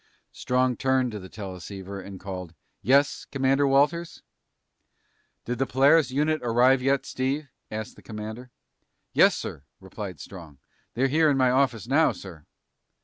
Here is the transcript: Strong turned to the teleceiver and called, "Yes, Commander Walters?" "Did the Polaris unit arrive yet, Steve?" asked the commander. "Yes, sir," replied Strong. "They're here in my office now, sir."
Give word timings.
Strong 0.31 0.77
turned 0.77 1.11
to 1.11 1.19
the 1.19 1.29
teleceiver 1.29 2.01
and 2.01 2.19
called, 2.19 2.55
"Yes, 2.81 3.25
Commander 3.25 3.67
Walters?" 3.67 4.23
"Did 5.45 5.59
the 5.59 5.67
Polaris 5.67 6.09
unit 6.09 6.41
arrive 6.43 6.81
yet, 6.81 7.05
Steve?" 7.05 7.49
asked 7.69 7.97
the 7.97 8.01
commander. 8.01 8.49
"Yes, 9.13 9.37
sir," 9.37 9.63
replied 9.79 10.19
Strong. 10.19 10.57
"They're 10.95 11.07
here 11.07 11.29
in 11.29 11.37
my 11.37 11.51
office 11.51 11.85
now, 11.87 12.13
sir." 12.13 12.47